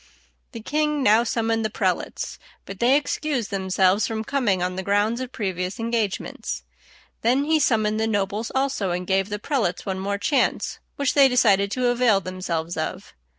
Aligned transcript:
The 0.53 0.61
king 0.61 1.03
now 1.03 1.23
summoned 1.23 1.63
the 1.63 1.69
prelates; 1.69 2.39
but 2.65 2.79
they 2.79 2.95
excused 2.97 3.51
themselves 3.51 4.07
from 4.07 4.23
coming 4.23 4.63
on 4.63 4.75
the 4.75 4.81
grounds 4.81 5.21
of 5.21 5.31
previous 5.31 5.79
engagements. 5.79 6.63
Then 7.21 7.43
he 7.43 7.59
summoned 7.59 7.99
the 7.99 8.07
nobles 8.07 8.51
also, 8.55 8.89
and 8.89 9.05
gave 9.05 9.29
the 9.29 9.37
prelates 9.37 9.85
one 9.85 9.99
more 9.99 10.17
chance, 10.17 10.79
which 10.95 11.13
they 11.13 11.29
decided 11.29 11.69
to 11.73 11.89
avail 11.89 12.19
themselves 12.19 12.77
of. 12.77 13.13